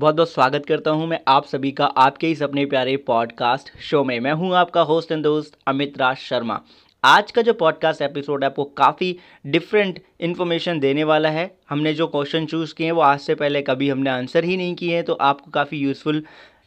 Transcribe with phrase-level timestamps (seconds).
[0.00, 4.02] बहुत बहुत स्वागत करता हूँ मैं आप सभी का आपके इस अपने प्यारे पॉडकास्ट शो
[4.04, 6.58] में। मैं हूँ आपका होस्ट एंड दोस्त अमित राज शर्मा।
[7.04, 9.16] आज का जो पॉडकास्ट एपिसोड है, आपको काफ़ी
[9.46, 13.62] डिफरेंट इन्फॉर्मेशन देने वाला है। हमने जो क्वेश्चन चूज़ किए हैं, वो आज से पहले
[13.62, 16.22] कभी हमने आंसर ही नहीं किए हैं तो आपको काफ़ी यूज़फुल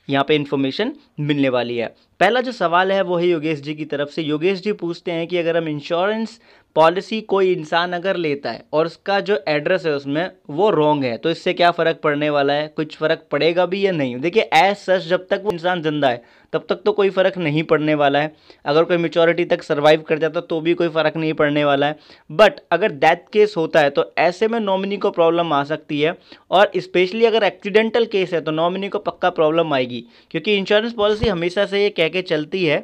[0.07, 3.85] यहाँ पे इन्फॉर्मेशन मिलने वाली है। पहला जो सवाल है वो है योगेश जी की
[3.85, 6.39] तरफ़ से। योगेश जी पूछते हैं कि अगर हम इंश्योरेंस
[6.75, 11.17] पॉलिसी कोई इंसान अगर लेता है और उसका जो एड्रेस है उसमें वो रॉन्ग है
[11.17, 12.67] तो इससे क्या फ़र्क पड़ने वाला है?
[12.67, 14.15] कुछ फ़र्क पड़ेगा भी या नहीं?
[14.17, 17.63] देखिए एज सच जब तक वो इंसान ज़िंदा है, तब तक तो कोई फ़र्क नहीं
[17.63, 18.33] पड़ने वाला है।
[18.65, 21.97] अगर कोई मेचोरिटी तक सर्वाइव कर जाता तो भी कोई फ़र्क नहीं पड़ने वाला है।
[22.29, 26.17] बट अगर डेथ केस होता है तो ऐसे में नॉमिनी को प्रॉब्लम आ सकती है
[26.51, 31.27] और स्पेशली अगर एक्सीडेंटल केस है तो नॉमिनी को पक्का प्रॉब्लम आएगी। क्योंकि इंश्योरेंस पॉलिसी
[31.27, 32.77] हमेशा से ये कह के चलती है।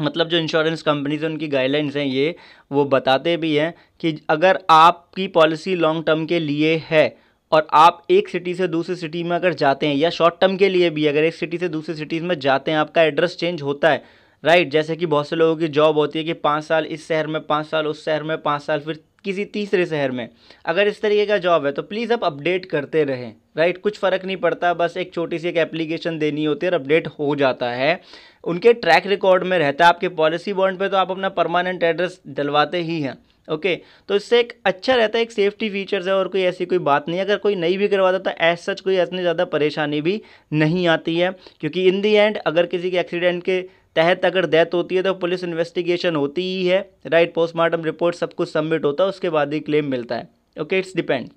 [0.00, 2.34] मतलब जो इंश्योरेंस कंपनीज़ हैं, उनकी गाइडलाइंस हैं ये,
[2.72, 7.16] वो बताते भी हैं कि अगर आपकी पॉलिसी लॉन्ग टर्म के लिए है
[7.52, 10.68] और आप एक सिटी से दूसरी सिटी में अगर जाते हैं या शॉर्ट टर्म के
[10.68, 13.90] लिए भी अगर एक सिटी से दूसरी सिटीज़ में जाते हैं, आपका एड्रेस चेंज होता
[13.90, 14.02] है।
[14.44, 17.26] राइट जैसे कि बहुत से लोगों की जॉब होती है कि पाँच साल इस शहर
[17.26, 20.28] में, पाँच साल उस शहर में, पाँच साल फिर किसी तीसरे शहर में।
[20.64, 24.24] अगर इस तरीके का जॉब है तो प्लीज़ आप अपडेट करते रहें राइट कुछ फ़र्क
[24.24, 27.70] नहीं पड़ता, बस एक छोटी सी एक एप्लीकेशन देनी होती है और अपडेट हो जाता
[27.72, 28.00] है।
[28.44, 32.20] उनके ट्रैक रिकॉर्ड में रहता है, आपके पॉलिसी बॉन्ड पे तो आप अपना परमानेंट एड्रेस
[32.28, 33.16] डलवाते ही हैं
[33.48, 33.74] ओके
[34.08, 37.08] तो इससे एक अच्छा रहता है, एक सेफ्टी फीचर्स है और कोई ऐसी कोई बात
[37.08, 40.20] नहीं है। अगर कोई नहीं भी करवाता तो एज सच कोई इतनी ज़्यादा परेशानी भी
[40.54, 43.60] नहीं आती है, क्योंकि इन दी एंड अगर किसी के एक्सीडेंट के
[43.96, 48.32] तहत अगर डेथ होती है तो पुलिस इन्वेस्टिगेशन होती ही है। राइट पोस्टमार्टम रिपोर्ट सब
[48.32, 51.28] कुछ सबमिट होता है, उसके बाद ही क्लेम मिलता है। ओके इट्स डिपेंड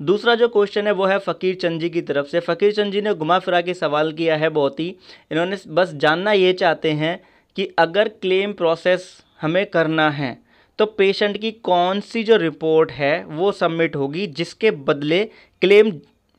[0.00, 3.00] दूसरा जो क्वेश्चन है, वो है फ़कीर चंद जी की तरफ़ से। फ़कीर चंद जी
[3.00, 4.88] ने घुमा फिरा के सवाल किया है बहुत ही।
[5.32, 7.18] इन्होंने बस जानना ये चाहते हैं
[7.56, 9.06] कि अगर क्लेम प्रोसेस
[9.40, 10.36] हमें करना है
[10.78, 15.24] तो पेशेंट की कौन सी जो रिपोर्ट है, वो सबमिट होगी, जिसके बदले
[15.62, 15.90] क्लेम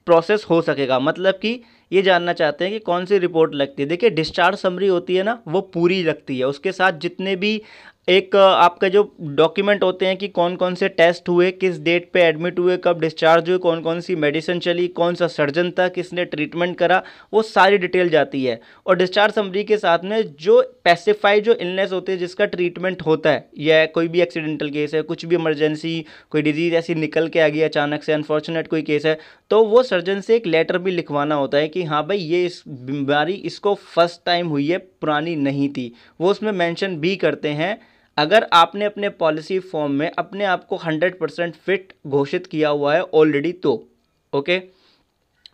[0.08, 3.90] प्रोसेस हो सकेगा। मतलब कि ये जानना चाहते हैं कि कौन सी रिपोर्ट लगती है।
[3.90, 7.62] देखिए डिस्चार्ज समरी होती है ना, वो पूरी लगती है। उसके साथ जितने भी
[8.10, 12.22] एक, आपका जो डॉक्यूमेंट होते हैं कि कौन कौन से टेस्ट हुए, किस डेट पे
[12.22, 16.26] एडमिट हुए, कब डिस्चार्ज हुए कौन कौन सी मेडिसिन चली कौन सा सर्जन था, किसने
[16.26, 17.02] ट्रीटमेंट करा,
[17.34, 21.92] वो सारी डिटेल जाती है। और डिस्चार्ज समरी के साथ में जो पैसिफाइड जो इलनेस
[21.92, 25.94] होते हैं, जिसका ट्रीटमेंट होता है, या कोई भी एक्सीडेंटल केस है, कुछ भी इमरजेंसी
[26.32, 29.18] कोई डिज़ीज़ ऐसी निकल के आ गई, अचानक से अनफॉर्चुनेट कोई केस है
[29.52, 32.64] तो वो सर्जन से एक लेटर भी लिखवाना होता है कि हाँ भाई, ये इस
[32.68, 35.92] बीमारी इसको फ़र्स्ट टाइम हुई है, पुरानी नहीं थी।
[36.22, 37.78] वो उसमें मैंशन भी करते हैं
[38.18, 42.94] अगर आपने अपने पॉलिसी फॉर्म में अपने आप को हंड्रेड परसेंट फिट घोषित किया हुआ
[42.94, 43.74] है ऑलरेडी तो
[44.34, 44.62] ओके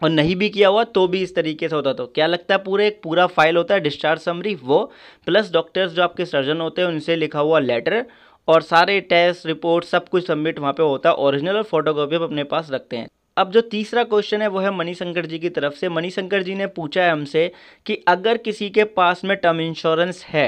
[0.01, 2.63] और नहीं भी किया हुआ तो भी इस तरीके से होता तो क्या लगता है
[2.63, 4.83] पूरे, एक पूरा फ़ाइल होता है डिस्चार्ज समरी वो
[5.27, 8.05] प्लस डॉक्टर्स जो आपके सर्जन होते हैं, उनसे लिखा हुआ लेटर
[8.47, 12.43] और सारे टेस्ट रिपोर्ट सब कुछ सबमिट वहाँ पे होता है ओरिजिनल और फोटोकॉपी अपने
[12.45, 15.73] पास रखते हैं। अब जो तीसरा क्वेश्चन है, वो है मनी शंकर जी की तरफ़
[15.73, 17.51] से। मनी शंकर जी ने पूछा है हमसे
[17.85, 20.47] कि अगर किसी के पास में टर्म इंश्योरेंस है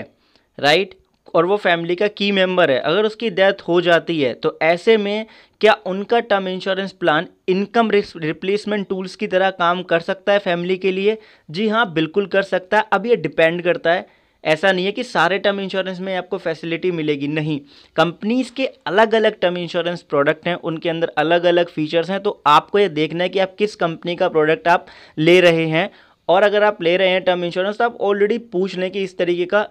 [0.58, 0.96] राइट
[1.28, 4.98] और वो फैमिली का की मेंबर है। अगर उसकी डेथ हो जाती है तो ऐसे
[4.98, 5.26] में
[5.62, 10.78] क्या उनका term insurance plan income replacement tools की तरह काम कर सकता है फैमिली
[10.78, 11.18] के लिए?
[11.50, 14.06] जी हाँ बिल्कुल कर सकता है। अब ये डिपेंड करता है।
[14.44, 17.60] ऐसा नहीं है कि सारे टर्म इंश्योरेंस में आपको फैसिलिटी मिलेगी। नहीं।
[17.96, 22.42] कंपनीज़ के अलग अलग टर्म इंश्योरेंस प्रोडक्ट हैं, उनके अंदर अलग अलग फीचर्स हैं तो
[22.48, 24.86] आपको ये देखना है कि आप किस कंपनी का प्रोडक्ट आप
[25.18, 25.90] ले रहे हैं।
[26.30, 29.18] और अगर आप ले रहे हैं टर्म इंश्योरेंस तो आप ऑलरेडी पूछ लें कि इस
[29.18, 29.62] तरीके का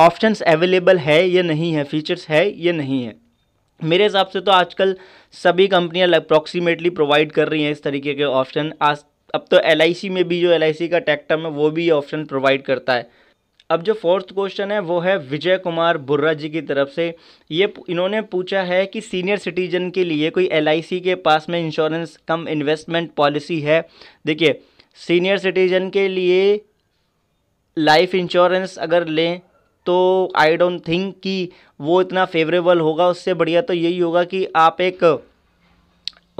[0.00, 3.14] ऑप्शंस अवेलेबल है या नहीं है फीचर्स है या नहीं है।
[3.80, 4.94] मेरे हिसाब से तो आजकल
[5.34, 10.08] सभी कंपनियाँ अप्रॉक्सीमेटली प्रोवाइड कर रही हैं इस तरीके के ऑप्शन आज, अब तो एलआईसी
[10.08, 13.08] में भी जो एलआईसी का टैक्टम है, वो भी ये ऑप्शन प्रोवाइड करता है।
[13.70, 17.14] अब जो फोर्थ क्वेश्चन है, वो है विजय कुमार बुर्रा जी की तरफ़ से।
[17.50, 22.16] ये इन्होंने पूछा है कि सीनियर सिटीजन के लिए कोई LIC के पास में इंश्योरेंस
[22.28, 23.80] कम इन्वेस्टमेंट पॉलिसी है?
[24.26, 24.60] देखिए
[24.98, 26.60] सीनियर सिटीजन के लिए
[27.76, 29.40] लाइफ इंश्योरेंस अगर लें
[29.86, 31.48] तो आई डोंट थिंक कि
[31.80, 35.04] वो इतना फेवरेबल होगा, उससे बढ़िया तो यही होगा कि आप एक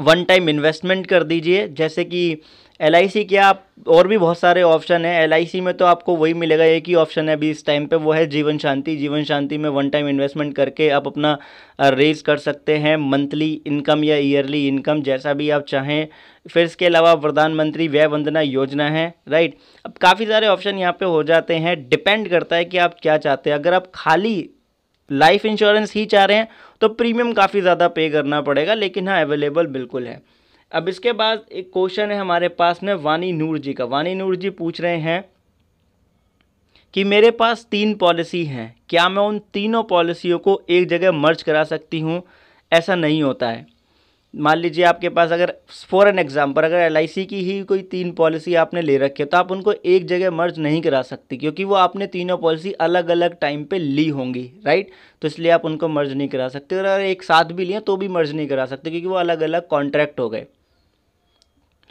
[0.00, 2.42] वन टाइम इन्वेस्टमेंट कर दीजिए। जैसे कि
[2.80, 6.14] एल क्या आप और भी बहुत सारे ऑप्शन हैं। एल आई सी में तो आपको
[6.16, 9.24] वही मिलेगा, एक ही ऑप्शन है अभी इस टाइम पे, वो है जीवन शांति। जीवन
[9.24, 11.36] शांति में वन टाइम इन्वेस्टमेंट करके आप अपना
[11.80, 16.06] रेज कर सकते हैं। मंथली इनकम या ईयरली इनकम जैसा भी आप चाहें।
[16.46, 21.06] फिर इसके अलावा प्रधानमंत्री व्यय वंदना योजना है राइट अब काफ़ी सारे ऑप्शन यहाँ पर
[21.06, 24.50] हो जाते हैं। डिपेंड करता है कि आप क्या चाहते हैं। अगर आप खाली
[25.10, 26.48] लाइफ इंश्योरेंस ही चाह रहे हैं
[26.80, 30.20] तो प्रीमियम काफ़ी ज़्यादा पे करना पड़ेगा, लेकिन हाँ अवेलेबल बिल्कुल है।
[30.72, 34.36] अब इसके बाद एक क्वेश्चन है हमारे पास में वानी नूर जी का। वानी नूर
[34.36, 35.24] जी पूछ रहे हैं
[36.94, 41.42] कि मेरे पास तीन पॉलिसी हैं। क्या मैं उन तीनों पॉलिसियों को एक जगह मर्ज
[41.42, 42.22] करा सकती हूँ?
[42.72, 43.66] ऐसा नहीं होता है।
[44.34, 45.52] मान लीजिए आपके पास अगर
[45.90, 49.36] फॉर एन एग्ज़ाम्पल अगर एलआईसी की ही कोई तीन पॉलिसी आपने ले रखी है तो
[49.36, 53.38] आप उनको एक जगह मर्ज नहीं करा सकती, क्योंकि वो आपने तीनों पॉलिसी अलग अलग
[53.40, 54.90] टाइम पे ली होंगी राइट
[55.22, 57.96] तो इसलिए आप उनको मर्ज नहीं करा सकते, और अगर एक साथ भी लिए तो
[57.96, 60.46] भी मर्ज नहीं करा सकते, क्योंकि वो अलग अलग कॉन्ट्रैक्ट हो गए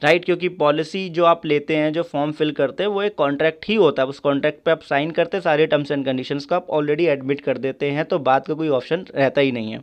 [0.02, 3.66] राइट क्योंकि पॉलिसी जो आप लेते हैं, जो फॉर्म फिल करते हैं, वो एक कॉन्ट्रैक्ट
[3.68, 6.70] ही होता है, उस कॉन्ट्रैक्ट पे आप साइन करते सारे टर्म्स एंड कंडीशंस को आप
[6.72, 9.82] ऑलरेडी एडमिट कर देते हैं तो बात का कोई ऑप्शन रहता ही नहीं है।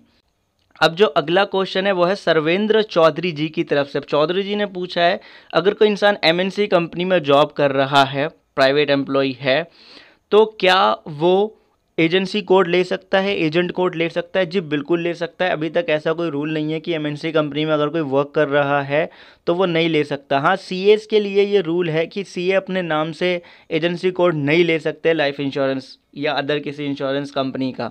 [0.81, 4.57] अब जो अगला क्वेश्चन है, वो है सर्वेंद्र चौधरी जी की तरफ़ से। चौधरी जी
[4.57, 5.21] ने पूछा है,
[5.55, 9.63] अगर कोई इंसान एमएनसी कंपनी में जॉब कर रहा है प्राइवेट एम्प्लॉय है
[10.33, 10.77] तो क्या
[11.09, 11.33] वो
[11.99, 14.47] एजेंसी कोड ले सकता है एजेंट कोड ले सकता है?
[14.47, 17.65] जी, बिल्कुल ले सकता है। अभी तक ऐसा कोई रूल नहीं है कि एमएनसी कंपनी
[17.65, 19.09] में अगर कोई वर्क कर रहा है
[19.47, 22.83] तो वो नहीं ले सकता। हाँ सी के लिए ये रूल है कि सीए अपने
[22.83, 23.41] नाम से
[23.71, 27.91] एजेंसी कोड नहीं ले सकते लाइफ इंश्योरेंस या अदर किसी इंश्योरेंस कंपनी का।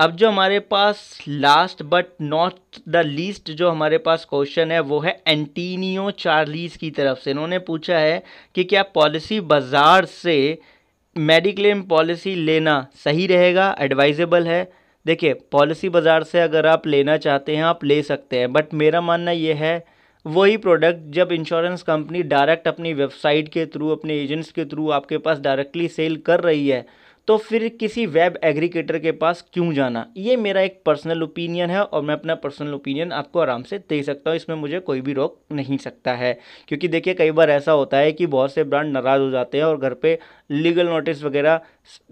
[0.00, 4.98] अब जो हमारे पास last but not the least जो हमारे पास क्वेश्चन है, वो
[5.00, 8.22] है एंटीनियो चार्लीस की तरफ़ से। इन्होंने पूछा है
[8.54, 10.58] कि क्या पॉलिसी बाज़ार से
[11.16, 13.74] मेडिक्लेम पॉलिसी लेना सही रहेगा?
[13.80, 14.70] एडवाइजेबल है।
[15.06, 19.00] देखिए पॉलिसी बाज़ार से अगर आप लेना चाहते हैं, आप ले सकते हैं। बट मेरा
[19.00, 19.84] मानना ये है,
[20.26, 25.18] वही प्रोडक्ट जब इंश्योरेंस कंपनी डायरेक्ट अपनी वेबसाइट के थ्रू अपने एजेंट्स के थ्रू आपके
[25.18, 26.84] पास डायरेक्टली सेल कर रही है
[27.28, 30.06] तो फिर किसी वेब एग्रीगेटर के पास क्यों जाना?
[30.16, 34.02] ये मेरा एक पर्सनल ओपिनियन है और मैं अपना पर्सनल ओपिनियन आपको आराम से दे
[34.02, 36.32] सकता हूँ। इसमें मुझे कोई भी रोक नहीं सकता है।
[36.68, 39.64] क्योंकि देखिए, कई बार ऐसा होता है कि बहुत से ब्रांड नाराज़ हो जाते हैं
[39.64, 40.18] और घर पे
[40.50, 41.60] लीगल नोटिस वगैरह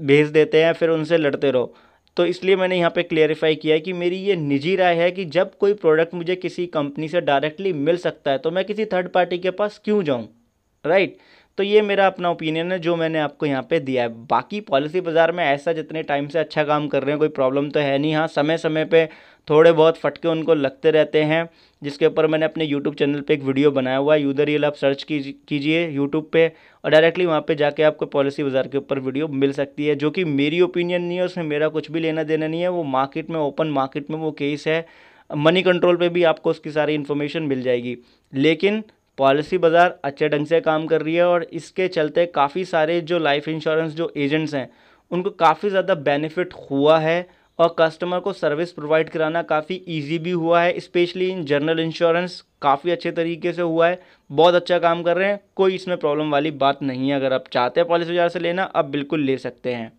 [0.01, 1.75] भेज देते हैं, फिर उनसे लड़ते रहो।
[2.17, 5.25] तो इसलिए मैंने यहाँ पे क्लियरिफाई किया है कि मेरी ये निजी राय है कि
[5.27, 9.09] जब कोई प्रोडक्ट मुझे किसी कंपनी से डायरेक्टली मिल सकता है तो मैं किसी थर्ड
[9.09, 10.29] पार्टी के पास क्यों जाऊँ?
[10.85, 11.17] राइट
[11.59, 15.01] तो ये मेरा अपना ओपिनियन है, जो मैंने आपको यहाँ पे दिया है। बाकी पॉलिसी
[15.01, 17.99] बाज़ार में ऐसा जितने टाइम से अच्छा काम कर रहे हैं, कोई प्रॉब्लम तो है
[17.99, 19.09] नहीं। हाँ समय समय पे
[19.49, 21.49] थोड़े बहुत फटके उनको लगते रहते हैं,
[21.83, 24.75] जिसके ऊपर मैंने अपने यूट्यूब चैनल पे एक वीडियो बनाया हुआ है। यूदर रियल आप
[24.77, 26.47] सर्च कीजिए यूट्यूब पे
[26.85, 30.11] और डायरेक्टली वहाँ पे जाके आपको पॉलिसी बाज़ार के ऊपर वीडियो मिल सकती है, जो
[30.11, 33.31] कि मेरी ओपिनियन नहीं है, उसमें मेरा कुछ भी लेना देना नहीं है। वो मार्केट
[33.31, 34.85] में ओपन मार्केट में वो केस है।
[35.31, 37.97] मनी कंट्रोल पे भी आपको उसकी सारी इन्फॉर्मेशन मिल जाएगी।
[38.33, 38.83] लेकिन
[39.21, 43.19] पॉलिसी बाज़ार अच्छे ढंग से काम कर रही है और इसके चलते काफ़ी सारे जो
[43.19, 44.71] लाइफ इंश्योरेंस जो एजेंट्स हैं,
[45.11, 47.29] उनको काफ़ी ज़्यादा बेनिफिट हुआ है
[47.59, 52.41] और कस्टमर को सर्विस प्रोवाइड कराना काफ़ी इजी भी हुआ है। स्पेशली इन जनरल इंश्योरेंस
[52.63, 54.01] काफ़ी अच्छे तरीके से हुआ है।
[54.31, 57.49] बहुत अच्छा काम कर रहे हैं। कोई इसमें प्रॉब्लम वाली बात नहीं है। अगर आप
[57.53, 59.93] चाहते हैं पॉलिसी बाज़ार से लेना, आप बिल्कुल ले सकते हैं।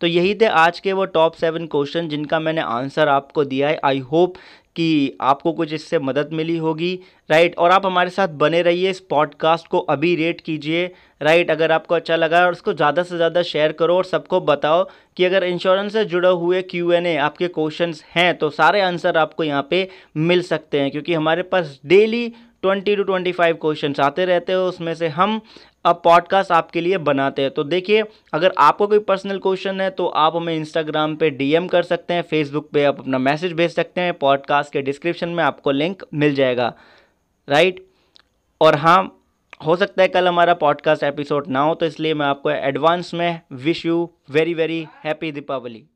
[0.00, 3.80] तो यही थे आज के वो टॉप सेवन क्वेश्चन जिनका मैंने आंसर आपको दिया है।
[3.84, 4.34] आई होप
[4.76, 6.98] कि आपको कुछ इससे मदद मिली होगी
[7.30, 10.84] राइट और आप हमारे साथ बने रहिए इस पॉडकास्ट को, अभी रेट कीजिए
[11.20, 14.84] राइट अगर आपको अच्छा लगा और उसको ज़्यादा से ज़्यादा शेयर करो और सबको बताओ
[15.16, 19.16] कि अगर इंश्योरेंस से जुड़े हुए क्यू एन ए आपके क्वेश्चंस हैं तो सारे आंसर
[19.16, 22.28] आपको यहाँ पे मिल सकते हैं, क्योंकि हमारे पास daily
[22.62, 25.40] twenty two twenty five question आते रहते हो, उसमें से हम
[25.84, 30.06] अब पॉडकास्ट आपके लिए बनाते हैं। तो देखिए, अगर आपको कोई पर्सनल क्वेश्चन है तो
[30.06, 34.00] आप हमें इंस्टाग्राम पे डीएम कर सकते हैं फेसबुक पे आप अपना मैसेज भेज सकते
[34.00, 36.74] हैं पॉडकास्ट के डिस्क्रिप्शन में आपको लिंक मिल जाएगा।
[37.48, 37.86] राइट
[38.60, 39.16] और हाँ
[39.66, 43.40] हो सकता है कल हमारा पॉडकास्ट एपिसोड ना हो तो इसलिए मैं आपको एडवांस में
[43.52, 45.89] wish you very very happy Deepawali